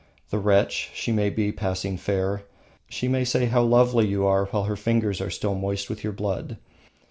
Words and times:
The 0.31 0.39
wretch, 0.39 0.89
she 0.95 1.11
may 1.11 1.29
be 1.29 1.51
passing 1.51 1.95
fair. 1.95 2.41
She 2.89 3.07
may 3.07 3.23
say 3.23 3.45
how 3.45 3.61
lovely 3.61 4.07
you 4.07 4.25
are 4.25 4.45
while 4.45 4.63
her 4.63 4.75
fingers 4.75 5.21
are 5.21 5.29
still 5.29 5.53
moist 5.53 5.91
with 5.91 6.03
your 6.03 6.11
blood. 6.11 6.57